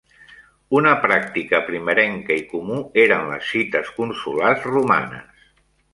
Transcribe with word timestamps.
Una 0.77 0.93
pràctica 1.01 1.59
primerenca 1.67 2.37
i 2.43 2.45
comú 2.53 2.79
eren 3.05 3.29
les 3.35 3.53
cites 3.53 3.93
"consulars" 3.99 4.67
romanes. 4.73 5.49